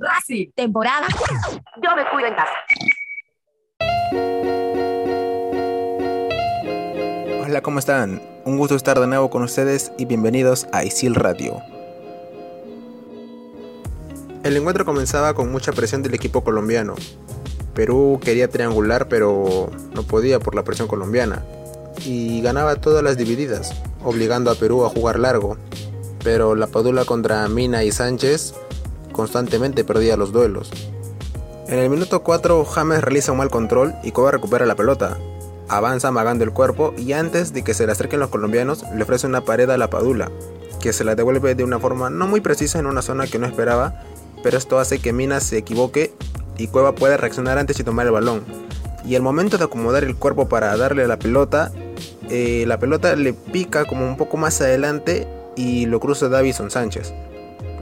Racing, 0.00 0.50
temporada. 0.54 1.06
Yo 1.82 1.96
me 1.96 2.04
cuido 2.10 2.28
en 2.28 2.34
casa. 2.34 2.52
Hola, 7.44 7.62
¿cómo 7.62 7.78
están? 7.78 8.20
Un 8.44 8.58
gusto 8.58 8.74
estar 8.74 8.98
de 8.98 9.06
nuevo 9.06 9.30
con 9.30 9.42
ustedes 9.42 9.92
y 9.98 10.04
bienvenidos 10.04 10.66
a 10.72 10.84
Isil 10.84 11.14
Radio. 11.14 11.62
El 14.42 14.56
encuentro 14.56 14.84
comenzaba 14.84 15.34
con 15.34 15.52
mucha 15.52 15.72
presión 15.72 16.02
del 16.02 16.14
equipo 16.14 16.42
colombiano. 16.42 16.94
Perú 17.74 18.20
quería 18.22 18.48
triangular 18.48 19.08
pero 19.08 19.70
no 19.94 20.02
podía 20.02 20.40
por 20.40 20.54
la 20.54 20.64
presión 20.64 20.88
colombiana 20.88 21.44
y 22.04 22.42
ganaba 22.42 22.76
todas 22.76 23.02
las 23.02 23.16
divididas, 23.16 23.72
obligando 24.02 24.50
a 24.50 24.54
Perú 24.54 24.84
a 24.84 24.90
jugar 24.90 25.18
largo. 25.18 25.56
Pero 26.24 26.54
la 26.54 26.66
Padula 26.66 27.04
contra 27.04 27.48
Mina 27.48 27.84
y 27.84 27.92
Sánchez 27.92 28.54
constantemente 29.12 29.84
perdía 29.84 30.16
los 30.16 30.32
duelos. 30.32 30.70
En 31.68 31.78
el 31.78 31.88
minuto 31.88 32.22
4 32.22 32.64
James 32.64 33.00
realiza 33.02 33.32
un 33.32 33.38
mal 33.38 33.48
control 33.48 33.94
y 34.02 34.12
Cueva 34.12 34.32
recupera 34.32 34.66
la 34.66 34.76
pelota. 34.76 35.16
Avanza 35.68 36.08
amagando 36.08 36.44
el 36.44 36.52
cuerpo 36.52 36.92
y 36.98 37.12
antes 37.12 37.52
de 37.52 37.62
que 37.64 37.72
se 37.72 37.86
le 37.86 37.92
acerquen 37.92 38.20
los 38.20 38.28
colombianos 38.28 38.84
le 38.94 39.02
ofrece 39.02 39.26
una 39.26 39.42
pared 39.42 39.70
a 39.70 39.78
la 39.78 39.88
Padula, 39.88 40.30
que 40.80 40.92
se 40.92 41.04
la 41.04 41.14
devuelve 41.14 41.54
de 41.54 41.64
una 41.64 41.78
forma 41.78 42.10
no 42.10 42.26
muy 42.26 42.40
precisa 42.40 42.78
en 42.78 42.86
una 42.86 43.00
zona 43.00 43.26
que 43.26 43.38
no 43.38 43.46
esperaba, 43.46 44.02
pero 44.42 44.58
esto 44.58 44.78
hace 44.78 44.98
que 44.98 45.12
Mina 45.12 45.40
se 45.40 45.56
equivoque 45.56 46.12
y 46.58 46.66
Cueva 46.66 46.94
pueda 46.94 47.16
reaccionar 47.16 47.58
antes 47.58 47.78
y 47.80 47.84
tomar 47.84 48.06
el 48.06 48.12
balón. 48.12 48.44
Y 49.04 49.14
al 49.14 49.22
momento 49.22 49.56
de 49.56 49.64
acomodar 49.64 50.04
el 50.04 50.16
cuerpo 50.16 50.48
para 50.48 50.76
darle 50.76 51.04
a 51.04 51.08
la 51.08 51.18
pelota, 51.18 51.72
eh, 52.28 52.64
la 52.66 52.78
pelota 52.78 53.16
le 53.16 53.32
pica 53.32 53.84
como 53.84 54.06
un 54.06 54.16
poco 54.16 54.36
más 54.36 54.60
adelante 54.60 55.26
y 55.56 55.86
lo 55.86 56.00
cruza 56.00 56.28
Davison 56.28 56.70
Sánchez. 56.70 57.12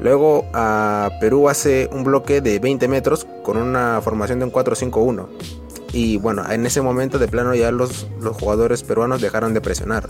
Luego 0.00 0.46
a 0.54 1.10
Perú 1.20 1.48
hace 1.48 1.88
un 1.92 2.04
bloque 2.04 2.40
de 2.40 2.58
20 2.58 2.88
metros 2.88 3.26
con 3.42 3.56
una 3.56 4.00
formación 4.02 4.38
de 4.38 4.46
un 4.46 4.52
4-5-1. 4.52 5.26
Y 5.92 6.16
bueno, 6.18 6.42
en 6.50 6.64
ese 6.66 6.80
momento 6.80 7.18
de 7.18 7.28
plano 7.28 7.54
ya 7.54 7.70
los, 7.70 8.06
los 8.20 8.36
jugadores 8.36 8.82
peruanos 8.82 9.20
dejaron 9.20 9.52
de 9.52 9.60
presionar. 9.60 10.08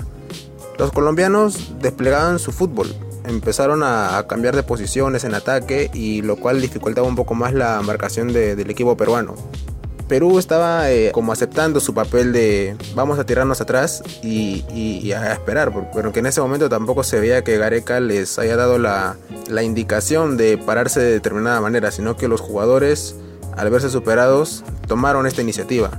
Los 0.79 0.93
colombianos 0.93 1.75
desplegaban 1.81 2.39
su 2.39 2.53
fútbol, 2.53 2.95
empezaron 3.25 3.83
a, 3.83 4.25
cambiar 4.29 4.57
de 4.57 4.63
posiciones 4.63 5.25
en 5.25 5.35
ataque 5.35 5.91
y 5.93 6.23
lo 6.23 6.37
cual 6.37 6.61
dificultaba 6.61 7.07
un 7.07 7.17
poco 7.17 7.35
más 7.35 7.53
la 7.53 7.81
marcación 7.83 8.33
del 8.33 8.71
equipo 8.71 8.97
peruano. 8.97 9.35
Perú 10.11 10.41
estaba 10.41 10.91
eh, 10.91 11.13
como 11.13 11.31
aceptando 11.31 11.79
su 11.79 11.95
papel 11.95 12.33
de 12.33 12.77
vamos 12.97 13.21
a 13.21 13.25
tirarnos 13.25 13.61
atrás 13.61 14.03
y, 14.25 15.13
a 15.13 15.33
esperar, 15.33 15.73
pero 15.95 16.13
que 16.13 16.19
en 16.19 16.27
ese 16.27 16.41
momento 16.41 16.69
tampoco 16.69 17.05
se 17.05 17.21
veía 17.21 17.45
que 17.45 17.59
Gareca 17.59 18.01
les 18.01 18.37
haya 18.41 18.57
dado 18.57 18.81
la, 18.81 19.17
la 19.49 19.63
indicación 19.63 20.37
de 20.37 20.59
pararse 20.59 20.99
de 20.99 21.13
determinada 21.13 21.61
manera, 21.61 21.93
sino 21.93 22.17
que 22.17 22.27
los 22.27 22.41
jugadores, 22.41 23.15
al 23.57 23.71
verse 23.71 23.89
superados, 23.89 24.65
tomaron 24.89 25.29
esta 25.29 25.43
iniciativa. 25.43 25.93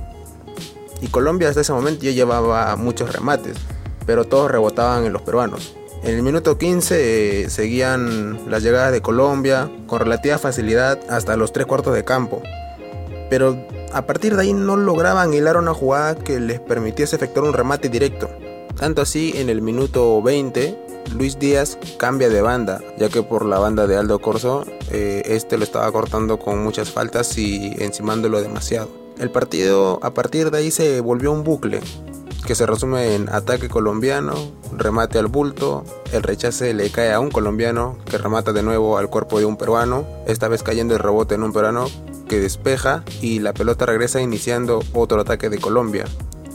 Y 1.00 1.06
Colombia 1.06 1.48
hasta 1.48 1.62
ese 1.62 1.72
momento 1.72 2.04
ya 2.04 2.10
llevaba 2.10 2.76
muchos 2.76 3.14
remates, 3.14 3.56
pero 4.04 4.26
todos 4.26 4.50
rebotaban 4.50 5.06
en 5.06 5.14
los 5.14 5.22
peruanos. 5.22 5.74
En 6.02 6.16
el 6.16 6.22
minuto 6.22 6.58
15 6.58 7.44
eh, 7.44 7.48
seguían 7.48 8.50
las 8.50 8.62
llegadas 8.62 8.92
de 8.92 9.00
Colombia 9.00 9.70
con 9.86 10.00
relativa 10.00 10.36
facilidad 10.36 11.00
hasta 11.08 11.34
los 11.38 11.54
tres 11.54 11.64
cuartos 11.64 11.94
de 11.94 12.04
campo. 12.04 12.42
Pero 13.30 13.56
a 13.92 14.06
partir 14.06 14.36
de 14.36 14.42
ahí 14.42 14.52
no 14.52 14.76
lograban 14.76 15.34
hilar 15.34 15.56
una 15.56 15.74
jugada 15.74 16.14
que 16.14 16.40
les 16.40 16.60
permitiese 16.60 17.16
efectuar 17.16 17.46
un 17.46 17.52
remate 17.52 17.88
directo. 17.88 18.28
Tanto 18.76 19.02
así, 19.02 19.34
en 19.36 19.50
el 19.50 19.60
minuto 19.60 20.22
20, 20.22 20.78
Luis 21.14 21.38
Díaz 21.38 21.78
cambia 21.98 22.28
de 22.28 22.40
banda, 22.40 22.80
ya 22.98 23.08
que 23.08 23.22
por 23.22 23.44
la 23.44 23.58
banda 23.58 23.86
de 23.86 23.96
Aldo 23.96 24.18
Corso, 24.18 24.64
eh, 24.90 25.22
este 25.26 25.58
lo 25.58 25.64
estaba 25.64 25.90
cortando 25.92 26.38
con 26.38 26.62
muchas 26.62 26.90
faltas 26.90 27.36
y 27.36 27.74
encimándolo 27.78 28.40
demasiado. 28.40 28.88
El 29.18 29.30
partido 29.30 30.00
a 30.02 30.14
partir 30.14 30.50
de 30.50 30.58
ahí 30.58 30.70
se 30.70 31.00
volvió 31.00 31.32
un 31.32 31.44
bucle, 31.44 31.80
que 32.46 32.54
se 32.54 32.66
resume 32.66 33.14
en 33.14 33.28
ataque 33.28 33.68
colombiano, 33.68 34.34
remate 34.76 35.18
al 35.18 35.26
bulto, 35.26 35.84
el 36.12 36.22
rechace 36.22 36.74
le 36.74 36.90
cae 36.90 37.12
a 37.12 37.20
un 37.20 37.30
colombiano 37.30 37.98
que 38.10 38.18
remata 38.18 38.52
de 38.52 38.62
nuevo 38.62 38.98
al 38.98 39.10
cuerpo 39.10 39.38
de 39.38 39.44
un 39.44 39.56
peruano, 39.56 40.04
esta 40.26 40.48
vez 40.48 40.62
cayendo 40.62 40.94
el 40.94 41.00
rebote 41.00 41.34
en 41.34 41.42
un 41.42 41.52
peruano 41.52 41.86
despeja 42.40 43.04
y 43.20 43.38
la 43.38 43.52
pelota 43.52 43.86
regresa 43.86 44.20
iniciando 44.20 44.82
otro 44.92 45.20
ataque 45.20 45.48
de 45.48 45.58
Colombia. 45.58 46.04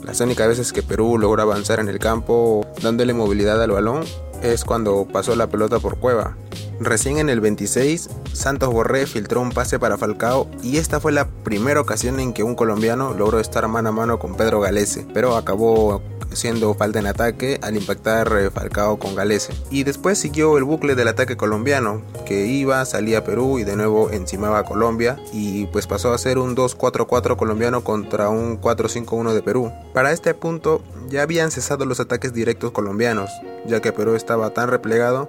Las 0.04 0.22
únicas 0.22 0.48
veces 0.48 0.72
que 0.72 0.84
Perú 0.84 1.18
logró 1.18 1.42
avanzar 1.42 1.80
en 1.80 1.90
el 1.90 2.00
campo 2.00 2.66
dándole 2.82 3.14
movilidad 3.14 3.62
al 3.62 3.72
balón 3.72 4.04
es 4.42 4.64
cuando 4.64 5.06
pasó 5.12 5.36
la 5.36 5.48
pelota 5.48 5.80
por 5.80 5.98
Cueva. 5.98 6.38
Recién 6.80 7.18
en 7.18 7.30
el 7.30 7.42
26, 7.42 8.10
Santos 8.34 8.72
Borré 8.72 9.08
filtró 9.08 9.42
un 9.42 9.50
pase 9.50 9.80
para 9.80 9.98
Falcao 9.98 10.48
y 10.62 10.78
esta 10.78 11.00
fue 11.00 11.12
la 11.12 11.28
primera 11.28 11.82
ocasión 11.82 12.20
en 12.20 12.34
que 12.34 12.44
un 12.44 12.54
colombiano 12.54 13.16
logró 13.16 13.40
estar 13.40 13.68
mano 13.68 13.90
a 13.90 13.92
mano 13.92 14.20
con 14.20 14.36
Pedro 14.36 14.60
Galese, 14.60 15.08
pero 15.12 15.36
acabó 15.36 16.04
siendo 16.34 16.76
falta 16.76 17.00
en 17.00 17.08
ataque 17.08 17.60
al 17.64 17.78
impactar 17.78 18.32
eh, 18.38 18.52
Falcao 18.52 19.00
con 19.00 19.16
Galese. 19.16 19.54
Y 19.72 19.86
después 19.86 20.20
siguió 20.20 20.58
el 20.58 20.64
bucle 20.64 20.94
del 20.94 21.08
ataque 21.08 21.36
colombiano, 21.36 22.04
que 22.26 22.46
iba, 22.46 22.86
salía 22.86 23.20
a 23.20 23.24
Perú 23.24 23.58
y 23.58 23.64
de 23.64 23.76
nuevo 23.76 24.12
encimaba 24.12 24.60
a 24.60 24.64
Colombia 24.64 25.18
y 25.34 25.66
pues 25.68 25.88
pasó 25.88 26.14
a 26.14 26.18
ser 26.20 26.38
un 26.38 26.56
2-4-4 26.56 27.38
colombiano 27.38 27.84
contra 27.84 28.30
un 28.30 28.62
4-5-1 28.62 29.34
de 29.34 29.42
Perú. 29.42 29.72
Para 29.94 30.12
este 30.12 30.36
punto 30.36 30.84
ya 31.10 31.24
habían 31.24 31.50
cesado 31.50 31.86
los 31.86 32.00
ataques 32.00 32.34
directos 32.34 32.72
colombianos, 32.72 33.32
ya 33.66 33.82
que 33.82 33.94
Perú 33.94 34.14
estaba 34.14 34.52
tan 34.52 34.70
replegado 34.70 35.28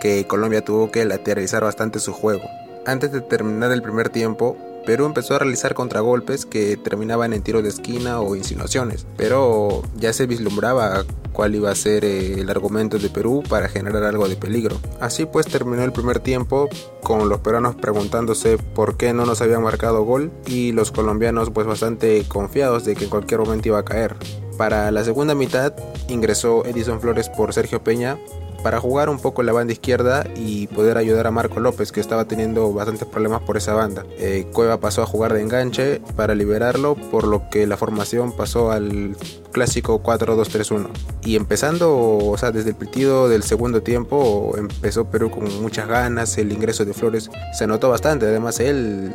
que 0.00 0.26
Colombia 0.26 0.64
tuvo 0.64 0.90
que 0.90 1.04
lateralizar 1.04 1.62
bastante 1.62 2.00
su 2.00 2.12
juego. 2.12 2.44
Antes 2.86 3.12
de 3.12 3.20
terminar 3.20 3.70
el 3.70 3.82
primer 3.82 4.08
tiempo, 4.08 4.56
Perú 4.84 5.04
empezó 5.04 5.34
a 5.34 5.38
realizar 5.38 5.74
contragolpes 5.74 6.46
que 6.46 6.76
terminaban 6.76 7.32
en 7.32 7.42
tiros 7.42 7.62
de 7.62 7.68
esquina 7.68 8.20
o 8.20 8.34
insinuaciones, 8.34 9.06
pero 9.16 9.82
ya 9.96 10.12
se 10.12 10.26
vislumbraba 10.26 11.04
cuál 11.32 11.54
iba 11.54 11.70
a 11.70 11.74
ser 11.74 12.04
eh, 12.04 12.40
el 12.40 12.50
argumento 12.50 12.98
de 12.98 13.08
Perú 13.08 13.42
para 13.48 13.68
generar 13.68 14.04
algo 14.04 14.28
de 14.28 14.36
peligro. 14.36 14.76
Así 15.00 15.26
pues 15.26 15.46
terminó 15.46 15.84
el 15.84 15.92
primer 15.92 16.20
tiempo 16.20 16.68
con 17.02 17.28
los 17.28 17.40
peruanos 17.40 17.76
preguntándose 17.76 18.58
por 18.58 18.96
qué 18.96 19.12
no 19.12 19.26
nos 19.26 19.40
habían 19.42 19.62
marcado 19.62 20.02
gol 20.04 20.32
y 20.46 20.72
los 20.72 20.90
colombianos 20.90 21.50
pues 21.50 21.66
bastante 21.66 22.24
confiados 22.26 22.84
de 22.84 22.96
que 22.96 23.04
en 23.04 23.10
cualquier 23.10 23.40
momento 23.40 23.68
iba 23.68 23.78
a 23.78 23.84
caer. 23.84 24.16
Para 24.56 24.90
la 24.90 25.04
segunda 25.04 25.34
mitad 25.34 25.74
ingresó 26.08 26.64
Edison 26.66 27.00
Flores 27.00 27.28
por 27.28 27.54
Sergio 27.54 27.82
Peña 27.82 28.18
para 28.62 28.80
jugar 28.80 29.08
un 29.08 29.18
poco 29.18 29.42
la 29.42 29.52
banda 29.52 29.72
izquierda 29.72 30.26
y 30.36 30.66
poder 30.68 30.98
ayudar 30.98 31.26
a 31.26 31.30
Marco 31.30 31.60
López 31.60 31.92
que 31.92 32.00
estaba 32.00 32.26
teniendo 32.26 32.72
bastantes 32.72 33.06
problemas 33.06 33.42
por 33.42 33.56
esa 33.56 33.74
banda. 33.74 34.04
Eh, 34.18 34.46
Cueva 34.52 34.80
pasó 34.80 35.02
a 35.02 35.06
jugar 35.06 35.32
de 35.32 35.42
enganche 35.42 36.00
para 36.16 36.34
liberarlo 36.34 36.94
por 36.94 37.26
lo 37.26 37.48
que 37.50 37.66
la 37.66 37.76
formación 37.76 38.32
pasó 38.32 38.70
al 38.70 39.16
clásico 39.52 40.02
4-2-3-1 40.02 40.88
y 41.22 41.36
empezando, 41.36 41.96
o 41.96 42.36
sea, 42.38 42.50
desde 42.50 42.70
el 42.70 42.76
partido 42.76 43.28
del 43.28 43.42
segundo 43.42 43.82
tiempo 43.82 44.54
empezó 44.56 45.06
Perú 45.06 45.30
con 45.30 45.62
muchas 45.62 45.88
ganas, 45.88 46.38
el 46.38 46.52
ingreso 46.52 46.84
de 46.84 46.94
Flores 46.94 47.30
se 47.52 47.66
notó 47.66 47.88
bastante, 47.88 48.26
además 48.26 48.60
él 48.60 49.12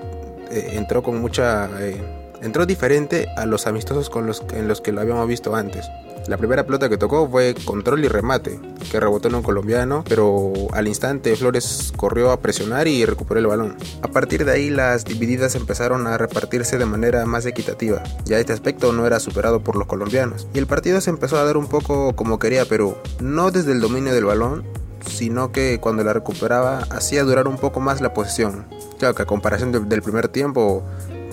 eh, 0.51 0.71
entró 0.73 1.03
con 1.03 1.21
mucha... 1.21 1.69
Eh, 1.79 2.24
entró 2.41 2.65
diferente 2.65 3.27
a 3.37 3.45
los 3.45 3.67
amistosos 3.67 4.09
con 4.09 4.25
los, 4.25 4.43
en 4.53 4.67
los 4.67 4.81
que 4.81 4.91
lo 4.91 5.01
habíamos 5.01 5.27
visto 5.27 5.55
antes. 5.55 5.89
La 6.27 6.37
primera 6.37 6.65
pelota 6.65 6.89
que 6.89 6.97
tocó 6.97 7.29
fue 7.29 7.53
control 7.65 8.03
y 8.03 8.07
remate, 8.07 8.59
que 8.91 8.99
rebotó 8.99 9.27
en 9.27 9.35
un 9.35 9.43
colombiano, 9.43 10.03
pero 10.09 10.53
al 10.73 10.87
instante 10.87 11.35
Flores 11.35 11.93
corrió 11.95 12.31
a 12.31 12.39
presionar 12.39 12.87
y 12.87 13.05
recuperó 13.05 13.39
el 13.39 13.45
balón. 13.45 13.77
A 14.01 14.07
partir 14.07 14.43
de 14.43 14.51
ahí 14.51 14.71
las 14.71 15.05
divididas 15.05 15.53
empezaron 15.53 16.07
a 16.07 16.17
repartirse 16.17 16.79
de 16.79 16.85
manera 16.85 17.25
más 17.27 17.45
equitativa. 17.45 18.01
Ya 18.25 18.39
este 18.39 18.53
aspecto 18.53 18.91
no 18.91 19.05
era 19.05 19.19
superado 19.19 19.59
por 19.59 19.75
los 19.75 19.87
colombianos. 19.87 20.47
Y 20.55 20.57
el 20.57 20.65
partido 20.65 20.99
se 20.99 21.11
empezó 21.11 21.37
a 21.37 21.43
dar 21.43 21.57
un 21.57 21.67
poco 21.67 22.15
como 22.15 22.39
quería 22.39 22.65
Perú, 22.65 22.95
no 23.19 23.51
desde 23.51 23.73
el 23.73 23.79
dominio 23.79 24.11
del 24.11 24.25
balón, 24.25 24.63
sino 25.05 25.51
que 25.51 25.79
cuando 25.79 26.03
la 26.03 26.13
recuperaba 26.13 26.79
hacía 26.89 27.23
durar 27.23 27.47
un 27.47 27.57
poco 27.57 27.79
más 27.79 28.01
la 28.01 28.15
posesión. 28.15 28.65
Claro 28.97 29.13
que 29.13 29.21
a 29.21 29.27
comparación 29.27 29.71
del 29.71 30.01
primer 30.01 30.29
tiempo, 30.29 30.83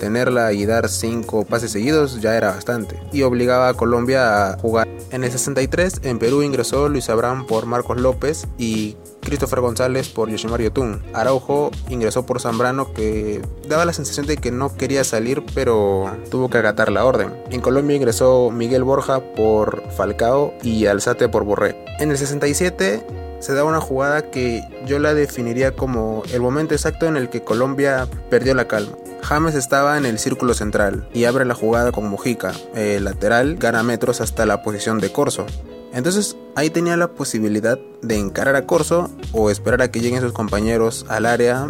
tenerla 0.03 0.51
y 0.51 0.65
dar 0.65 0.89
cinco 0.89 1.45
pases 1.45 1.71
seguidos 1.71 2.19
ya 2.19 2.35
era 2.35 2.51
bastante. 2.51 2.99
Y 3.13 3.21
obligaba 3.21 3.69
a 3.69 3.73
Colombia 3.73 4.51
a 4.51 4.57
jugar. 4.57 4.85
En 5.11 5.23
el 5.23 5.31
63 5.31 6.01
en 6.03 6.19
Perú 6.19 6.43
ingresó 6.43 6.89
Luis 6.89 7.09
Abraham 7.09 7.47
por 7.47 7.65
Marcos 7.65 8.01
López 8.01 8.45
y 8.57 8.97
Christopher 9.21 9.61
González 9.61 10.09
por 10.09 10.29
Yoshimar 10.29 10.61
Yotun. 10.61 11.01
Araujo 11.13 11.71
ingresó 11.87 12.25
por 12.25 12.41
Zambrano 12.41 12.93
que 12.93 13.41
daba 13.69 13.85
la 13.85 13.93
sensación 13.93 14.25
de 14.25 14.35
que 14.35 14.51
no 14.51 14.75
quería 14.75 15.05
salir 15.05 15.41
pero 15.55 16.11
tuvo 16.29 16.49
que 16.49 16.57
acatar 16.57 16.91
la 16.91 17.05
orden. 17.05 17.33
En 17.49 17.61
Colombia 17.61 17.95
ingresó 17.95 18.51
Miguel 18.51 18.83
Borja 18.83 19.21
por 19.35 19.89
Falcao 19.91 20.53
y 20.63 20.87
Alzate 20.87 21.29
por 21.29 21.45
Borré. 21.45 21.77
En 21.99 22.11
el 22.11 22.17
67 22.17 23.22
se 23.43 23.53
da 23.53 23.65
una 23.65 23.81
jugada 23.81 24.31
que 24.31 24.63
yo 24.85 24.99
la 24.99 25.13
definiría 25.13 25.75
como 25.75 26.23
el 26.31 26.39
momento 26.39 26.75
exacto 26.75 27.07
en 27.07 27.17
el 27.17 27.29
que 27.29 27.43
Colombia 27.43 28.07
perdió 28.29 28.55
la 28.55 28.69
calma. 28.69 28.93
James 29.21 29.53
estaba 29.55 29.97
en 29.97 30.05
el 30.05 30.17
círculo 30.17 30.53
central 30.53 31.09
y 31.13 31.25
abre 31.25 31.43
la 31.43 31.53
jugada 31.53 31.91
con 31.91 32.07
Mujica. 32.07 32.53
El 32.73 33.03
lateral 33.03 33.57
gana 33.57 33.83
metros 33.83 34.21
hasta 34.21 34.45
la 34.45 34.63
posición 34.63 34.99
de 34.99 35.11
Corso. 35.11 35.45
Entonces 35.93 36.37
ahí 36.55 36.69
tenía 36.69 36.95
la 36.95 37.09
posibilidad 37.09 37.77
de 38.01 38.15
encarar 38.15 38.55
a 38.55 38.65
Corso 38.65 39.09
o 39.33 39.49
esperar 39.49 39.81
a 39.81 39.91
que 39.91 39.99
lleguen 39.99 40.21
sus 40.21 40.31
compañeros 40.31 41.05
al 41.09 41.25
área 41.25 41.69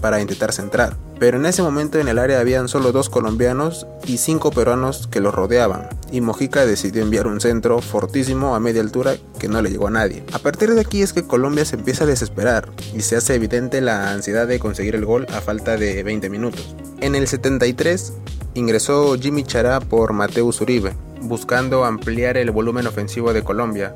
para 0.00 0.20
intentar 0.20 0.52
centrar. 0.52 0.96
Pero 1.22 1.36
en 1.36 1.46
ese 1.46 1.62
momento 1.62 2.00
en 2.00 2.08
el 2.08 2.18
área 2.18 2.40
habían 2.40 2.66
solo 2.66 2.90
dos 2.90 3.08
colombianos 3.08 3.86
y 4.04 4.18
cinco 4.18 4.50
peruanos 4.50 5.06
que 5.06 5.20
los 5.20 5.32
rodeaban, 5.32 5.88
y 6.10 6.20
Mojica 6.20 6.66
decidió 6.66 7.00
enviar 7.00 7.28
un 7.28 7.40
centro 7.40 7.78
fortísimo 7.80 8.56
a 8.56 8.58
media 8.58 8.80
altura 8.80 9.14
que 9.38 9.46
no 9.46 9.62
le 9.62 9.70
llegó 9.70 9.86
a 9.86 9.92
nadie. 9.92 10.24
A 10.32 10.40
partir 10.40 10.74
de 10.74 10.80
aquí 10.80 11.00
es 11.00 11.12
que 11.12 11.24
Colombia 11.24 11.64
se 11.64 11.76
empieza 11.76 12.02
a 12.02 12.08
desesperar 12.08 12.70
y 12.92 13.02
se 13.02 13.14
hace 13.14 13.36
evidente 13.36 13.80
la 13.80 14.10
ansiedad 14.10 14.48
de 14.48 14.58
conseguir 14.58 14.96
el 14.96 15.04
gol 15.04 15.28
a 15.32 15.40
falta 15.40 15.76
de 15.76 16.02
20 16.02 16.28
minutos. 16.28 16.74
En 17.00 17.14
el 17.14 17.28
73 17.28 18.14
ingresó 18.54 19.14
Jimmy 19.14 19.44
Chará 19.44 19.78
por 19.78 20.14
Mateus 20.14 20.60
Uribe, 20.60 20.92
buscando 21.20 21.84
ampliar 21.84 22.36
el 22.36 22.50
volumen 22.50 22.88
ofensivo 22.88 23.32
de 23.32 23.44
Colombia. 23.44 23.94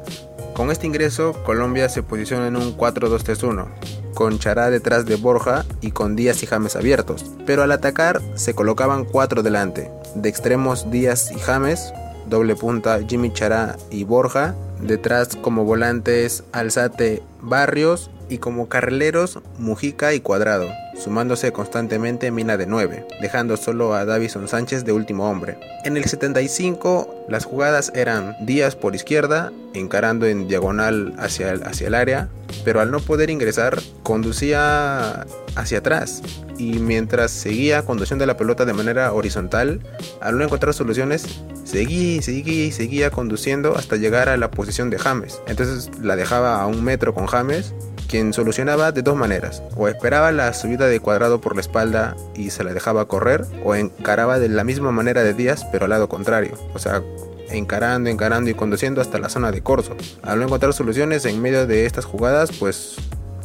Con 0.54 0.70
este 0.70 0.86
ingreso, 0.86 1.32
Colombia 1.44 1.88
se 1.88 2.04
posiciona 2.04 2.46
en 2.46 2.54
un 2.54 2.76
4-2-3-1, 2.76 3.66
con 4.16 4.38
Chará 4.40 4.70
detrás 4.70 5.04
de 5.04 5.14
Borja 5.16 5.66
y 5.82 5.92
con 5.92 6.16
Díaz 6.16 6.42
y 6.42 6.46
James 6.46 6.74
abiertos. 6.74 7.26
Pero 7.44 7.62
al 7.62 7.70
atacar 7.70 8.22
se 8.34 8.54
colocaban 8.54 9.04
cuatro 9.04 9.42
delante, 9.44 9.92
de 10.14 10.28
extremos 10.28 10.90
Díaz 10.90 11.30
y 11.30 11.38
James, 11.38 11.92
doble 12.26 12.56
punta 12.56 12.98
Jimmy 13.06 13.30
Chará 13.32 13.76
y 13.90 14.04
Borja, 14.04 14.54
detrás 14.80 15.36
como 15.36 15.64
volantes 15.64 16.44
Alzate 16.52 17.22
Barrios 17.42 18.10
y 18.28 18.38
como 18.38 18.68
carrileros 18.68 19.38
Mujica 19.58 20.14
y 20.14 20.20
Cuadrado, 20.20 20.68
sumándose 20.96 21.52
constantemente 21.52 22.30
Mina 22.30 22.56
de 22.56 22.66
9, 22.66 23.06
dejando 23.20 23.56
solo 23.56 23.94
a 23.94 24.04
Davison 24.04 24.48
Sánchez 24.48 24.84
de 24.84 24.92
último 24.92 25.30
hombre. 25.30 25.58
En 25.84 25.96
el 25.96 26.04
75 26.04 27.26
las 27.28 27.44
jugadas 27.44 27.92
eran 27.94 28.34
Díaz 28.40 28.76
por 28.76 28.94
izquierda, 28.94 29.52
encarando 29.74 30.26
en 30.26 30.48
diagonal 30.48 31.14
hacia 31.18 31.52
el, 31.52 31.62
hacia 31.64 31.88
el 31.88 31.94
área, 31.94 32.28
pero 32.64 32.80
al 32.80 32.90
no 32.90 33.00
poder 33.00 33.30
ingresar 33.30 33.80
conducía 34.02 35.26
hacia 35.54 35.78
atrás 35.78 36.22
y 36.58 36.78
mientras 36.78 37.30
seguía 37.30 37.82
conduciendo 37.82 38.24
la 38.26 38.36
pelota 38.36 38.64
de 38.64 38.72
manera 38.72 39.12
horizontal, 39.12 39.80
al 40.20 40.38
no 40.38 40.44
encontrar 40.44 40.74
soluciones, 40.74 41.26
seguía 41.64 42.16
y 42.16 42.22
seguía 42.22 42.64
y 42.66 42.72
seguía 42.72 43.10
conduciendo 43.10 43.76
hasta 43.76 43.96
llegar 43.96 44.28
a 44.28 44.36
la 44.36 44.50
posición 44.50 44.90
de 44.90 44.98
James. 44.98 45.40
Entonces 45.46 45.90
la 46.00 46.16
dejaba 46.16 46.62
a 46.62 46.66
un 46.66 46.82
metro 46.82 47.14
con 47.14 47.26
James 47.26 47.74
quien 48.06 48.32
solucionaba 48.32 48.92
de 48.92 49.02
dos 49.02 49.16
maneras, 49.16 49.62
o 49.76 49.88
esperaba 49.88 50.32
la 50.32 50.52
subida 50.52 50.86
de 50.86 51.00
cuadrado 51.00 51.40
por 51.40 51.54
la 51.54 51.60
espalda 51.60 52.16
y 52.34 52.50
se 52.50 52.64
la 52.64 52.72
dejaba 52.72 53.08
correr, 53.08 53.44
o 53.64 53.74
encaraba 53.74 54.38
de 54.38 54.48
la 54.48 54.64
misma 54.64 54.92
manera 54.92 55.22
de 55.22 55.34
Díaz 55.34 55.66
pero 55.70 55.84
al 55.84 55.90
lado 55.90 56.08
contrario, 56.08 56.52
o 56.74 56.78
sea, 56.78 57.02
encarando, 57.50 58.10
encarando 58.10 58.50
y 58.50 58.54
conduciendo 58.54 59.00
hasta 59.00 59.18
la 59.18 59.28
zona 59.28 59.50
de 59.50 59.62
corso. 59.62 59.96
Al 60.22 60.38
no 60.38 60.46
encontrar 60.46 60.72
soluciones 60.72 61.24
en 61.24 61.40
medio 61.40 61.66
de 61.66 61.86
estas 61.86 62.04
jugadas, 62.04 62.50
pues 62.52 62.96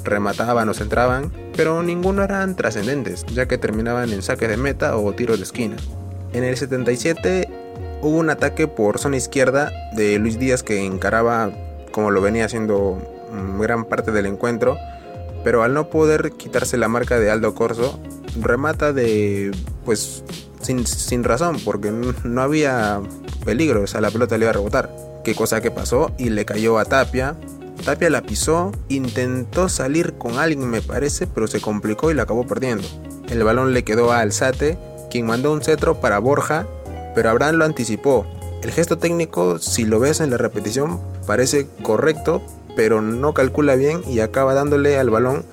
remataban 0.03 0.67
o 0.69 0.73
centraban, 0.73 1.31
pero 1.55 1.83
ninguno 1.83 2.23
eran 2.23 2.55
trascendentes, 2.55 3.25
ya 3.27 3.47
que 3.47 3.57
terminaban 3.57 4.11
en 4.11 4.21
saques 4.21 4.49
de 4.49 4.57
meta 4.57 4.97
o 4.97 5.13
tiros 5.13 5.37
de 5.37 5.43
esquina. 5.43 5.75
En 6.33 6.43
el 6.43 6.57
77 6.57 7.49
hubo 8.01 8.17
un 8.17 8.29
ataque 8.29 8.67
por 8.67 8.99
zona 8.99 9.17
izquierda 9.17 9.71
de 9.93 10.17
Luis 10.17 10.39
Díaz 10.39 10.63
que 10.63 10.85
encaraba 10.85 11.51
como 11.91 12.09
lo 12.09 12.21
venía 12.21 12.45
haciendo 12.45 12.97
gran 13.59 13.85
parte 13.85 14.11
del 14.11 14.25
encuentro, 14.25 14.77
pero 15.43 15.63
al 15.63 15.73
no 15.73 15.89
poder 15.89 16.33
quitarse 16.33 16.77
la 16.77 16.87
marca 16.87 17.19
de 17.19 17.31
Aldo 17.31 17.55
Corso, 17.55 17.99
remata 18.39 18.93
de 18.93 19.51
pues 19.85 20.23
sin, 20.61 20.85
sin 20.85 21.23
razón, 21.23 21.57
porque 21.63 21.91
no 21.91 22.41
había 22.41 23.01
peligro, 23.45 23.81
o 23.83 23.87
sea, 23.87 24.01
la 24.01 24.11
pelota 24.11 24.37
le 24.37 24.45
iba 24.45 24.51
a 24.51 24.53
rebotar. 24.53 24.89
Qué 25.23 25.35
cosa 25.35 25.61
que 25.61 25.71
pasó 25.71 26.11
y 26.17 26.29
le 26.29 26.45
cayó 26.45 26.79
a 26.79 26.85
Tapia. 26.85 27.35
Tapia 27.85 28.09
la 28.09 28.21
pisó, 28.21 28.71
intentó 28.89 29.69
salir 29.69 30.13
con 30.13 30.37
alguien 30.37 30.69
me 30.69 30.81
parece, 30.81 31.27
pero 31.27 31.47
se 31.47 31.61
complicó 31.61 32.11
y 32.11 32.13
la 32.13 32.23
acabó 32.23 32.45
perdiendo. 32.45 32.87
El 33.29 33.43
balón 33.43 33.73
le 33.73 33.83
quedó 33.83 34.11
a 34.11 34.19
Alzate, 34.19 34.77
quien 35.09 35.25
mandó 35.25 35.51
un 35.51 35.61
cetro 35.61 35.99
para 35.99 36.19
Borja, 36.19 36.67
pero 37.15 37.29
Abraham 37.29 37.55
lo 37.55 37.65
anticipó. 37.65 38.25
El 38.63 38.71
gesto 38.71 38.97
técnico, 38.97 39.57
si 39.57 39.85
lo 39.85 39.99
ves 39.99 40.19
en 40.19 40.29
la 40.29 40.37
repetición, 40.37 40.99
parece 41.25 41.67
correcto, 41.81 42.43
pero 42.75 43.01
no 43.01 43.33
calcula 43.33 43.75
bien 43.75 44.01
y 44.07 44.19
acaba 44.19 44.53
dándole 44.53 44.97
al 44.97 45.09
balón 45.09 45.45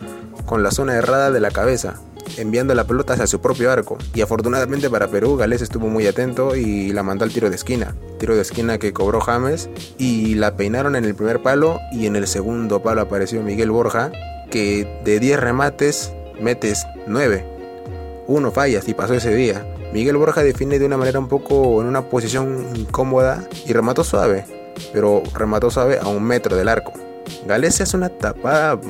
con 0.46 0.62
la 0.62 0.70
zona 0.70 0.94
errada 0.94 1.30
de 1.30 1.40
la 1.40 1.50
cabeza, 1.50 1.94
enviando 2.36 2.74
la 2.74 2.84
pelota 2.84 3.12
hacia 3.12 3.26
su 3.26 3.40
propio 3.40 3.70
arco. 3.70 3.98
Y 4.14 4.22
afortunadamente 4.22 4.90
para 4.90 5.08
Perú, 5.08 5.36
Gales 5.36 5.62
estuvo 5.62 5.88
muy 5.88 6.06
atento 6.06 6.56
y 6.56 6.92
la 6.92 7.02
mandó 7.02 7.24
al 7.24 7.32
tiro 7.32 7.50
de 7.50 7.56
esquina. 7.56 7.94
Tiro 8.18 8.34
de 8.34 8.42
esquina 8.42 8.78
que 8.78 8.92
cobró 8.92 9.20
James 9.20 9.68
y 9.98 10.34
la 10.34 10.56
peinaron 10.56 10.96
en 10.96 11.04
el 11.04 11.14
primer 11.14 11.42
palo 11.42 11.78
y 11.92 12.06
en 12.06 12.16
el 12.16 12.26
segundo 12.26 12.82
palo 12.82 13.02
apareció 13.02 13.42
Miguel 13.42 13.70
Borja, 13.70 14.10
que 14.50 15.00
de 15.04 15.20
10 15.20 15.40
remates 15.40 16.12
metes 16.40 16.86
9. 17.06 17.44
Uno 18.26 18.50
fallas 18.50 18.88
y 18.88 18.94
pasó 18.94 19.14
ese 19.14 19.34
día. 19.34 19.66
Miguel 19.92 20.16
Borja 20.16 20.42
define 20.42 20.78
de 20.78 20.86
una 20.86 20.98
manera 20.98 21.18
un 21.18 21.28
poco 21.28 21.80
en 21.80 21.88
una 21.88 22.02
posición 22.02 22.66
incómoda 22.74 23.42
y 23.66 23.72
remató 23.72 24.04
suave, 24.04 24.44
pero 24.92 25.22
remató 25.34 25.70
suave 25.70 25.98
a 25.98 26.08
un 26.08 26.22
metro 26.22 26.56
del 26.56 26.68
arco. 26.68 26.92
Gales 27.46 27.80
hace 27.80 27.96
una 27.96 28.08
tapada, 28.08 28.80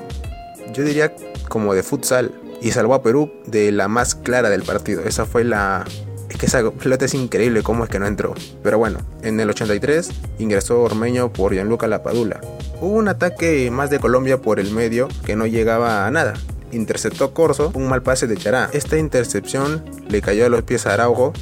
yo 0.73 0.85
diría 0.85 1.14
como 1.49 1.75
de 1.75 1.82
futsal, 1.82 2.32
y 2.61 2.73
salvó 2.73 2.94
a 2.94 3.02
Perú 3.02 3.31
de 3.46 3.73
la 3.73 3.88
más 3.88 4.14
clara 4.14 4.50
del 4.50 4.62
partido. 4.62 5.02
Esa 5.05 5.25
fue 5.25 5.44
la... 5.44 5.85
Es 6.29 6.37
que 6.37 6.46
esa 6.46 6.70
pelota 6.70 7.06
es 7.06 7.14
increíble 7.14 7.62
cómo 7.62 7.85
es 7.85 7.90
que 7.90 7.99
no 7.99 8.06
entró. 8.06 8.35
Pero 8.62 8.76
bueno, 8.79 8.99
en 9.23 9.40
el 9.40 9.49
83 9.49 10.11
ingresó 10.38 10.82
Ormeño 10.82 11.32
por 11.32 11.55
Gianluca 11.55 11.87
Lapadula. 11.87 12.40
Hubo 12.81 12.94
un 12.94 13.08
ataque 13.08 13.70
más 13.70 13.88
de 13.88 13.99
Colombia 13.99 14.40
por 14.40 14.61
el 14.61 14.70
medio 14.70 15.08
que 15.25 15.37
no 15.37 15.46
llegaba 15.46 16.06
a 16.06 16.11
nada. 16.11 16.35
Interceptó 16.70 17.32
Corso 17.32 17.73
un 17.75 17.88
mal 17.88 18.02
pase 18.02 18.26
de 18.26 18.37
Chará. 18.37 18.69
Esta 18.73 18.99
intercepción 18.99 19.82
le 20.08 20.20
cayó 20.20 20.44
a 20.44 20.50
los 20.50 20.62
pies 20.64 20.87
a 20.87 20.93
Araujo, 20.93 21.32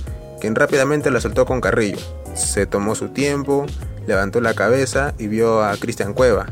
quien 0.41 0.55
rápidamente 0.55 1.11
la 1.11 1.21
soltó 1.21 1.47
con 1.47 1.61
Carrillo. 1.61 1.99
Se 2.35 2.67
tomó 2.67 2.95
su 2.95 3.09
tiempo, 3.09 3.67
levantó 4.07 4.41
la 4.41 4.55
cabeza 4.55 5.15
y 5.19 5.27
vio 5.27 5.65
a 5.65 5.77
Cristian 5.79 6.15
Cueva, 6.15 6.47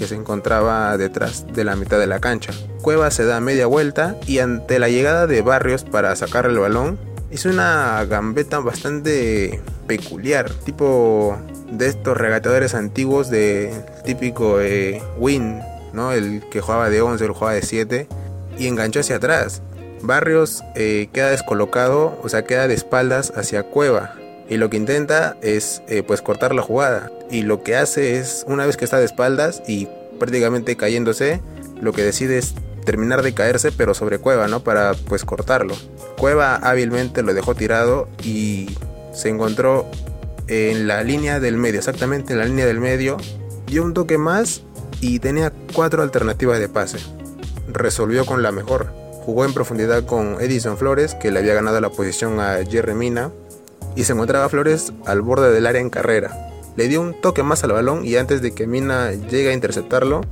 que 0.00 0.06
se 0.06 0.14
encontraba 0.14 0.96
detrás 0.96 1.44
de 1.52 1.62
la 1.62 1.76
mitad 1.76 1.98
de 1.98 2.06
la 2.06 2.20
cancha. 2.20 2.54
Cueva 2.80 3.10
se 3.10 3.26
da 3.26 3.38
media 3.38 3.66
vuelta 3.66 4.16
y 4.26 4.38
ante 4.38 4.78
la 4.78 4.88
llegada 4.88 5.26
de 5.26 5.42
Barrios 5.42 5.84
para 5.84 6.16
sacar 6.16 6.46
el 6.46 6.58
balón, 6.58 6.98
hizo 7.30 7.50
una 7.50 8.02
gambeta 8.06 8.60
bastante 8.60 9.60
peculiar, 9.86 10.50
tipo 10.50 11.36
de 11.70 11.88
estos 11.88 12.16
regateadores 12.16 12.74
antiguos 12.74 13.28
de 13.28 13.74
típico 14.06 14.62
eh, 14.62 15.02
win, 15.18 15.60
¿no? 15.92 16.12
El 16.12 16.48
que 16.50 16.62
jugaba 16.62 16.88
de 16.88 17.02
11, 17.02 17.22
el 17.22 17.32
jugaba 17.32 17.52
de 17.52 17.62
7 17.62 18.08
y 18.58 18.68
enganchó 18.68 19.00
hacia 19.00 19.16
atrás. 19.16 19.60
Barrios 20.00 20.64
eh, 20.76 21.10
queda 21.12 21.28
descolocado, 21.28 22.18
o 22.22 22.28
sea, 22.30 22.44
queda 22.44 22.68
de 22.68 22.72
espaldas 22.74 23.34
hacia 23.36 23.64
Cueva 23.64 24.14
y 24.50 24.56
lo 24.56 24.68
que 24.68 24.76
intenta 24.76 25.36
es 25.40 25.80
eh, 25.86 26.02
pues 26.02 26.20
cortar 26.20 26.54
la 26.54 26.62
jugada. 26.62 27.10
Y 27.30 27.42
lo 27.42 27.62
que 27.62 27.76
hace 27.76 28.18
es 28.18 28.44
una 28.48 28.66
vez 28.66 28.76
que 28.76 28.84
está 28.84 28.98
de 28.98 29.04
espaldas 29.04 29.62
y 29.66 29.88
prácticamente 30.18 30.76
cayéndose 30.76 31.40
lo 31.80 31.92
que 31.92 32.02
decide 32.02 32.36
es 32.36 32.54
terminar 32.84 33.22
de 33.22 33.32
caerse 33.32 33.70
pero 33.72 33.94
sobre 33.94 34.18
Cueva 34.18 34.48
no 34.48 34.64
para 34.64 34.94
pues 35.06 35.24
cortarlo. 35.24 35.74
Cueva 36.18 36.56
hábilmente 36.56 37.22
lo 37.22 37.32
dejó 37.32 37.54
tirado 37.54 38.08
y 38.24 38.76
se 39.14 39.28
encontró 39.28 39.86
en 40.48 40.88
la 40.88 41.04
línea 41.04 41.38
del 41.38 41.56
medio 41.56 41.78
exactamente 41.78 42.32
en 42.32 42.40
la 42.40 42.44
línea 42.44 42.66
del 42.66 42.80
medio. 42.80 43.18
Dio 43.68 43.84
un 43.84 43.94
toque 43.94 44.18
más 44.18 44.62
y 45.00 45.20
tenía 45.20 45.52
cuatro 45.72 46.02
alternativas 46.02 46.58
de 46.58 46.68
pase. 46.68 46.98
Resolvió 47.68 48.26
con 48.26 48.42
la 48.42 48.50
mejor. 48.50 48.92
Jugó 49.24 49.44
en 49.44 49.54
profundidad 49.54 50.06
con 50.06 50.40
Edison 50.40 50.76
Flores 50.76 51.14
que 51.14 51.30
le 51.30 51.38
había 51.38 51.54
ganado 51.54 51.80
la 51.80 51.90
posición 51.90 52.40
a 52.40 52.58
Jerry 52.68 52.94
Mina 52.94 53.30
y 53.96 54.04
se 54.04 54.12
encontraba 54.12 54.48
Flores 54.48 54.92
al 55.06 55.22
borde 55.22 55.52
del 55.52 55.66
área 55.66 55.80
en 55.80 55.90
carrera. 55.90 56.50
Le 56.76 56.88
dio 56.88 57.00
un 57.00 57.20
toque 57.20 57.42
más 57.42 57.64
al 57.64 57.72
balón 57.72 58.04
y 58.06 58.16
antes 58.16 58.42
de 58.42 58.52
que 58.52 58.66
Mina 58.66 59.12
llegue 59.12 59.50
a 59.50 59.54
interceptarlo, 59.54 60.22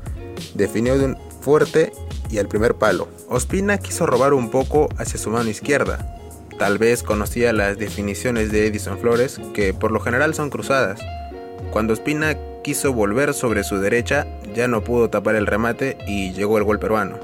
definió 0.55 0.99
de 0.99 1.07
un 1.07 1.19
fuerte 1.41 1.93
y 2.31 2.39
al 2.39 2.49
primer 2.49 2.75
palo. 2.75 3.09
Ospina 3.29 3.79
quiso 3.79 4.07
robar 4.07 4.35
un 4.35 4.51
poco 4.51 4.89
hacia 4.99 5.19
su 5.19 5.31
mano 5.31 5.51
izquierda. 5.51 6.17
Tal 6.59 6.79
vez 6.79 7.03
conocía 7.03 7.53
las 7.53 7.79
definiciones 7.79 8.51
de 8.51 8.67
Edison 8.67 8.99
Flores, 8.99 9.41
que 9.55 9.75
por 9.75 9.93
lo 9.93 10.01
general 10.01 10.35
son 10.35 10.51
cruzadas. 10.51 11.01
Cuando 11.71 11.93
Ospina 11.93 12.37
quiso 12.63 12.93
volver 12.93 13.35
sobre 13.35 13.65
su 13.65 13.79
derecha, 13.79 14.27
ya 14.55 14.69
no 14.69 14.83
pudo 14.83 15.11
tapar 15.11 15.37
el 15.37 15.47
remate 15.47 15.99
y 16.07 16.33
llegó 16.33 16.59
el 16.59 16.65
gol 16.65 16.79
peruano. 16.79 17.17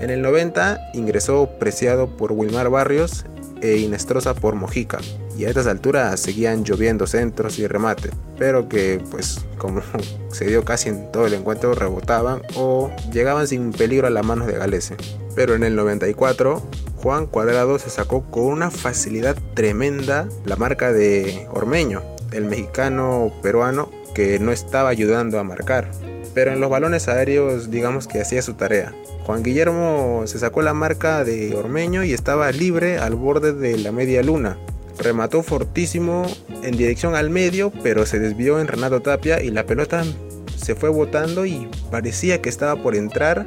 En 0.00 0.10
el 0.10 0.22
90 0.22 0.92
ingresó 0.94 1.50
preciado 1.58 2.08
por 2.16 2.32
Wilmar 2.32 2.70
Barrios 2.70 3.26
e 3.60 3.76
Inestrosa 3.76 4.34
por 4.34 4.54
Mojica 4.54 4.98
y 5.40 5.46
a 5.46 5.48
estas 5.48 5.66
alturas 5.66 6.20
seguían 6.20 6.64
lloviendo 6.64 7.06
centros 7.06 7.58
y 7.58 7.66
remates, 7.66 8.12
pero 8.38 8.68
que 8.68 9.02
pues 9.10 9.40
como 9.56 9.80
se 10.30 10.44
dio 10.44 10.66
casi 10.66 10.90
en 10.90 11.10
todo 11.10 11.26
el 11.26 11.32
encuentro 11.32 11.74
rebotaban 11.74 12.42
o 12.56 12.90
llegaban 13.10 13.48
sin 13.48 13.72
peligro 13.72 14.06
a 14.06 14.10
las 14.10 14.24
manos 14.24 14.46
de 14.48 14.58
Galese. 14.58 14.96
Pero 15.34 15.54
en 15.54 15.62
el 15.62 15.76
94 15.76 16.62
Juan 16.96 17.26
Cuadrado 17.26 17.78
se 17.78 17.88
sacó 17.88 18.22
con 18.30 18.44
una 18.44 18.70
facilidad 18.70 19.34
tremenda 19.54 20.28
la 20.44 20.56
marca 20.56 20.92
de 20.92 21.48
Ormeño, 21.52 22.02
el 22.32 22.44
mexicano 22.44 23.32
peruano 23.42 23.90
que 24.14 24.38
no 24.38 24.52
estaba 24.52 24.90
ayudando 24.90 25.38
a 25.38 25.44
marcar. 25.44 25.90
pero 26.34 26.52
en 26.52 26.60
los 26.60 26.70
balones 26.70 27.08
aéreos 27.08 27.70
digamos 27.70 28.06
que 28.06 28.20
hacía 28.20 28.42
su 28.42 28.54
tarea. 28.54 28.94
Juan 29.24 29.42
Guillermo 29.42 30.24
se 30.26 30.38
sacó 30.38 30.60
la 30.60 30.74
marca 30.74 31.24
de 31.24 31.56
Ormeño 31.56 32.04
y 32.04 32.12
estaba 32.12 32.52
libre 32.52 32.98
al 32.98 33.14
borde 33.14 33.52
de 33.52 33.78
la 33.78 33.90
media 33.90 34.22
luna. 34.22 34.58
Remató 34.98 35.42
fortísimo 35.42 36.26
en 36.62 36.76
dirección 36.76 37.14
al 37.14 37.30
medio, 37.30 37.72
pero 37.82 38.06
se 38.06 38.18
desvió 38.18 38.60
en 38.60 38.68
Renato 38.68 39.00
Tapia 39.00 39.42
y 39.42 39.50
la 39.50 39.64
pelota 39.64 40.04
se 40.56 40.74
fue 40.74 40.90
botando 40.90 41.46
y 41.46 41.68
parecía 41.90 42.42
que 42.42 42.48
estaba 42.48 42.82
por 42.82 42.94
entrar 42.94 43.46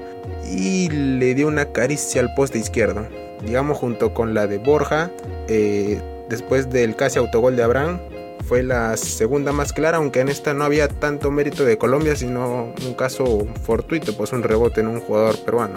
y 0.52 0.90
le 0.90 1.36
dio 1.36 1.48
una 1.48 1.72
caricia 1.72 2.22
al 2.22 2.34
poste 2.34 2.60
izquierdo. 2.60 3.08
Digamos 3.46 3.78
junto 3.78 4.14
con 4.14 4.34
la 4.34 4.48
de 4.48 4.58
Borja, 4.58 5.12
eh, 5.48 6.02
después 6.30 6.70
del 6.70 6.96
casi 6.96 7.20
autogol 7.20 7.56
de 7.56 7.64
Abraham, 7.64 8.00
fue 8.46 8.62
la 8.62 8.98
segunda 8.98 9.52
más 9.52 9.74
clara, 9.74 9.98
aunque 9.98 10.20
en 10.20 10.30
esta 10.30 10.54
no 10.54 10.64
había 10.64 10.88
tanto 10.88 11.32
mérito 11.32 11.64
de 11.64 11.78
Colombia, 11.78 12.16
sino 12.16 12.74
un 12.86 12.94
caso 12.94 13.48
fortuito, 13.64 14.16
pues 14.18 14.34
un 14.34 14.44
rebote 14.44 14.82
en 14.82 14.88
un 14.88 15.00
jugador 15.00 15.38
peruano. 15.40 15.76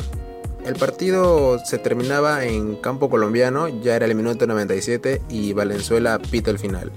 El 0.66 0.74
partido 0.74 1.60
se 1.64 1.78
terminaba 1.78 2.44
en 2.44 2.74
campo 2.74 3.08
colombiano, 3.08 3.68
ya 3.68 3.94
era 3.94 4.04
el 4.04 4.16
minuto 4.16 4.48
97 4.48 5.22
y 5.28 5.52
Valenzuela 5.52 6.18
pita 6.18 6.50
el 6.50 6.58
final. 6.58 6.90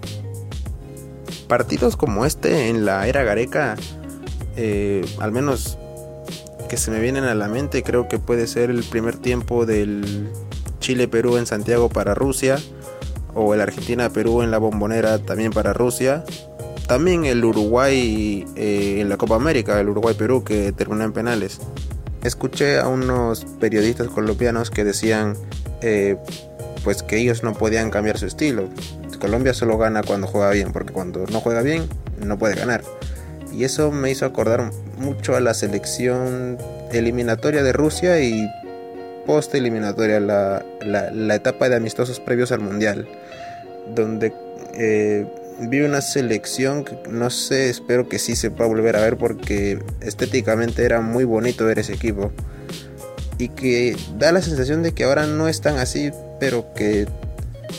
Partidos 1.47 1.95
como 1.95 2.25
este 2.25 2.69
en 2.69 2.83
la 2.83 3.07
era 3.07 3.21
Gareca, 3.21 3.75
eh, 4.55 5.05
al 5.19 5.31
menos 5.31 5.77
que 6.67 6.77
se 6.77 6.89
me 6.89 6.99
vienen 6.99 7.25
a 7.25 7.35
la 7.35 7.47
mente, 7.47 7.83
creo 7.83 8.07
que 8.07 8.17
puede 8.17 8.47
ser 8.47 8.71
el 8.71 8.83
primer 8.83 9.17
tiempo 9.17 9.67
del 9.67 10.31
Chile-Perú 10.79 11.37
en 11.37 11.45
Santiago 11.45 11.89
para 11.89 12.15
Rusia, 12.15 12.57
o 13.35 13.53
el 13.53 13.61
Argentina-Perú 13.61 14.41
en 14.41 14.49
la 14.49 14.57
bombonera 14.57 15.19
también 15.19 15.51
para 15.51 15.73
Rusia. 15.73 16.23
También 16.87 17.25
el 17.25 17.45
Uruguay 17.45 18.47
eh, 18.55 18.97
en 18.99 19.09
la 19.09 19.17
Copa 19.17 19.35
América, 19.35 19.79
el 19.79 19.89
Uruguay-Perú 19.89 20.43
que 20.43 20.71
terminó 20.71 21.03
en 21.03 21.13
penales. 21.13 21.61
Escuché 22.23 22.79
a 22.79 22.87
unos 22.87 23.45
periodistas 23.59 24.07
colombianos 24.07 24.71
que 24.71 24.83
decían 24.83 25.35
eh, 25.81 26.17
pues 26.83 27.03
que 27.03 27.17
ellos 27.17 27.43
no 27.43 27.53
podían 27.53 27.91
cambiar 27.91 28.17
su 28.17 28.25
estilo. 28.25 28.69
Colombia 29.19 29.53
solo 29.53 29.77
gana 29.77 30.01
cuando 30.01 30.27
juega 30.27 30.49
bien, 30.51 30.71
porque 30.71 30.93
cuando 30.93 31.25
no 31.27 31.41
juega 31.41 31.61
bien 31.61 31.87
no 32.25 32.37
puede 32.37 32.55
ganar. 32.55 32.81
Y 33.53 33.63
eso 33.63 33.91
me 33.91 34.11
hizo 34.11 34.25
acordar 34.25 34.71
mucho 34.97 35.35
a 35.35 35.39
la 35.39 35.53
selección 35.53 36.57
eliminatoria 36.91 37.63
de 37.63 37.73
Rusia 37.73 38.21
y 38.21 38.49
post 39.25 39.53
eliminatoria, 39.55 40.19
la, 40.19 40.63
la, 40.81 41.35
etapa 41.35 41.69
de 41.69 41.75
amistosos 41.75 42.19
previos 42.19 42.51
al 42.51 42.61
Mundial, 42.61 43.07
donde 43.93 44.33
eh, 44.73 45.27
vi 45.61 45.81
una 45.81 46.01
selección 46.01 46.83
que 46.83 46.97
no 47.09 47.29
sé, 47.29 47.69
espero 47.69 48.07
que 48.07 48.19
sí 48.19 48.35
se 48.35 48.51
pueda 48.51 48.69
volver 48.69 48.95
a 48.95 49.01
ver 49.01 49.17
porque 49.17 49.79
estéticamente 50.01 50.83
era 50.83 51.01
muy 51.01 51.23
bonito 51.23 51.65
ver 51.65 51.79
ese 51.79 51.93
equipo. 51.93 52.31
Y 53.37 53.49
que 53.49 53.95
da 54.17 54.31
la 54.31 54.41
sensación 54.41 54.83
de 54.83 54.93
que 54.93 55.05
ahora 55.05 55.25
no 55.25 55.47
es 55.47 55.61
tan 55.61 55.77
así, 55.77 56.11
pero 56.39 56.73
que 56.73 57.07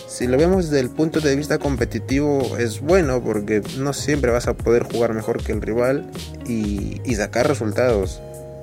si 0.08 0.26
lo 0.26 0.38
vemos 0.38 0.70
desde 0.70 0.80
el 0.80 0.90
punto 0.90 1.20
de 1.20 1.36
vista 1.36 1.58
competitivo 1.58 2.56
es 2.58 2.80
bueno 2.80 3.22
porque 3.22 3.62
no 3.78 3.92
siempre 3.92 4.30
vas 4.30 4.46
a 4.46 4.54
poder 4.54 4.84
jugar 4.84 5.14
mejor 5.14 5.42
que 5.42 5.52
el 5.52 5.60
rival 5.60 6.10
y, 6.46 7.00
y 7.04 7.14
sacar 7.16 7.48
resultados 7.48 8.20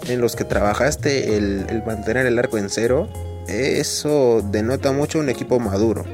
en 0.08 0.22
los 0.22 0.36
que 0.36 0.44
trabajaste 0.44 1.38
el, 1.38 1.84
mantener 1.86 2.26
el 2.26 2.40
arco 2.40 2.58
en 2.58 2.70
cero, 2.70 3.10
eso 3.48 4.42
denota 4.52 4.92
mucho 4.92 5.20
un 5.20 5.30
equipo 5.30 5.60
maduro. 5.60 6.06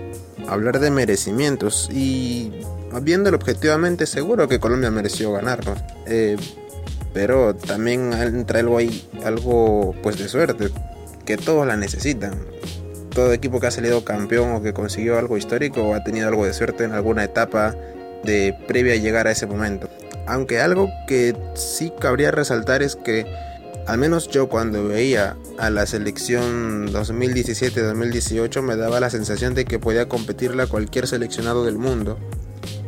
Hablar 0.47 0.79
de 0.79 0.91
merecimientos 0.91 1.89
y 1.91 2.51
viéndolo 3.01 3.37
objetivamente 3.37 4.05
seguro 4.05 4.47
que 4.47 4.59
Colombia 4.59 4.91
mereció 4.91 5.31
ganarnos. 5.31 5.79
Eh, 6.05 6.37
pero 7.13 7.55
también 7.55 8.11
entra 8.13 8.59
algo 8.59 8.77
ahí, 8.77 9.07
algo 9.23 9.95
pues 10.01 10.17
de 10.17 10.27
suerte, 10.27 10.69
que 11.25 11.37
todos 11.37 11.65
la 11.65 11.77
necesitan. 11.77 12.33
Todo 13.11 13.31
equipo 13.33 13.59
que 13.59 13.67
ha 13.67 13.71
salido 13.71 14.03
campeón 14.03 14.53
o 14.53 14.63
que 14.63 14.73
consiguió 14.73 15.19
algo 15.19 15.37
histórico 15.37 15.93
ha 15.93 16.03
tenido 16.03 16.27
algo 16.27 16.45
de 16.45 16.53
suerte 16.53 16.83
en 16.83 16.93
alguna 16.93 17.23
etapa 17.23 17.75
de 18.23 18.55
previa 18.67 18.93
a 18.93 18.97
llegar 18.97 19.27
a 19.27 19.31
ese 19.31 19.45
momento. 19.45 19.89
Aunque 20.25 20.59
algo 20.59 20.89
que 21.07 21.35
sí 21.53 21.93
cabría 21.99 22.31
resaltar 22.31 22.81
es 22.81 22.95
que 22.95 23.25
al 23.85 23.97
menos 23.97 24.29
yo 24.29 24.47
cuando 24.47 24.87
veía 24.87 25.35
a 25.59 25.69
la 25.69 25.85
selección 25.85 26.87
2017-2018 26.87 28.61
me 28.61 28.77
daba 28.77 28.99
la 28.99 29.09
sensación 29.09 29.53
de 29.53 29.65
que 29.65 29.77
podía 29.77 30.07
competirle 30.07 30.63
a 30.63 30.67
cualquier 30.67 31.05
seleccionado 31.07 31.65
del 31.65 31.77
mundo. 31.77 32.17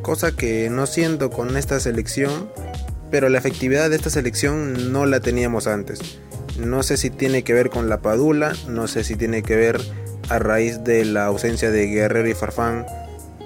Cosa 0.05 0.35
que 0.35 0.69
no 0.69 0.85
siento 0.85 1.31
con 1.31 1.57
esta 1.57 1.79
selección, 1.79 2.47
pero 3.09 3.27
la 3.27 3.39
efectividad 3.39 3.89
de 3.89 3.95
esta 3.95 4.11
selección 4.11 4.93
no 4.93 5.07
la 5.07 5.19
teníamos 5.19 5.65
antes. 5.65 6.19
No 6.59 6.83
sé 6.83 6.97
si 6.97 7.09
tiene 7.09 7.43
que 7.43 7.53
ver 7.53 7.71
con 7.71 7.89
la 7.89 8.01
Padula, 8.01 8.53
no 8.67 8.87
sé 8.87 9.03
si 9.03 9.15
tiene 9.15 9.41
que 9.41 9.55
ver 9.55 9.81
a 10.29 10.37
raíz 10.37 10.83
de 10.83 11.05
la 11.05 11.25
ausencia 11.25 11.71
de 11.71 11.87
Guerrero 11.87 12.29
y 12.29 12.35
Farfán, 12.35 12.85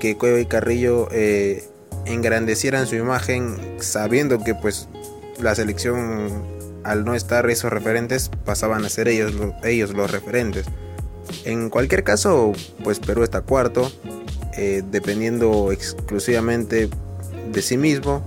que 0.02 0.18
Cueva 0.18 0.38
y 0.42 0.48
Carrillo 0.48 1.08
eh, 1.14 1.64
engrandecieran 2.06 2.88
su 2.88 2.98
imagen 2.98 3.56
sabiendo 3.80 4.44
que 4.44 4.54
pues 4.54 4.90
la 5.42 5.56
selección 5.56 6.44
al 6.84 7.06
no 7.06 7.16
estar 7.16 7.50
esos 7.50 7.72
referentes 7.72 8.32
pasaban 8.44 8.84
a 8.84 8.90
ser 8.90 9.08
ellos, 9.08 9.32
ellos 9.64 9.94
los 9.94 10.12
referentes. 10.12 10.66
En 11.46 11.70
cualquier 11.70 12.04
caso, 12.04 12.52
pues 12.84 13.00
Perú 13.00 13.24
está 13.24 13.40
cuarto, 13.40 13.90
eh, 14.62 14.84
dependiendo 14.92 15.72
exclusivamente 15.72 16.90
de 17.50 17.62
sí 17.62 17.78
mismo. 17.78 18.22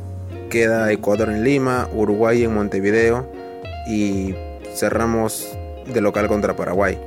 Queda 0.48 0.90
Ecuador 0.90 1.28
en 1.28 1.44
Lima, 1.44 1.90
Uruguay 1.92 2.42
en 2.42 2.54
Montevideo 2.54 3.30
y 3.86 4.34
cerramos 4.74 5.46
de 5.86 6.00
local 6.00 6.28
contra 6.28 6.56
Paraguay. 6.56 6.98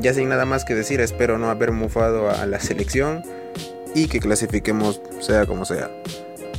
Ya 0.00 0.12
sin 0.12 0.28
nada 0.28 0.44
más 0.44 0.64
que 0.64 0.74
decir, 0.74 1.00
espero 1.00 1.38
no 1.38 1.50
haber 1.50 1.70
mufado 1.70 2.30
a 2.30 2.46
la 2.46 2.58
selección 2.60 3.22
y 3.94 4.08
que 4.08 4.18
clasifiquemos 4.18 5.00
sea 5.20 5.46
como 5.46 5.64
sea. 5.64 5.88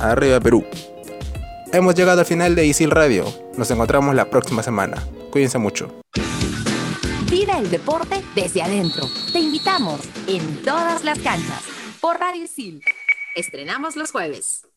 Arriba 0.00 0.40
Perú. 0.40 0.64
Hemos 1.70 1.94
llegado 1.94 2.20
al 2.20 2.26
final 2.26 2.54
de 2.54 2.64
Isil 2.64 2.90
Radio. 2.90 3.26
Nos 3.58 3.70
encontramos 3.70 4.14
la 4.14 4.30
próxima 4.30 4.62
semana. 4.62 5.02
Cuídense 5.30 5.58
mucho. 5.58 6.01
El 7.58 7.70
deporte 7.70 8.22
desde 8.34 8.62
adentro. 8.62 9.04
Te 9.30 9.38
invitamos 9.38 10.00
en 10.26 10.62
todas 10.62 11.04
las 11.04 11.18
canchas 11.18 11.62
por 12.00 12.18
Radio 12.18 12.44
Isil. 12.44 12.82
Estrenamos 13.34 13.94
los 13.94 14.10
jueves. 14.10 14.71